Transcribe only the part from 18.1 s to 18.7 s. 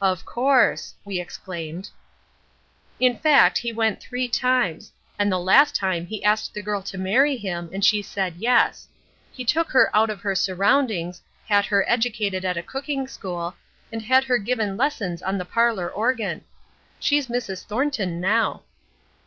now."